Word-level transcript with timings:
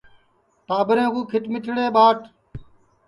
ٹاٻریں 0.67 1.09
کُو 1.13 1.21
کھیٹ 1.29 1.43
میٹڑے 1.53 1.85
ٻاٹ 1.95 2.17